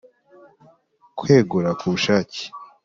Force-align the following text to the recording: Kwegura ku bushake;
Kwegura 1.17 1.69
ku 1.79 1.85
bushake; 1.93 2.41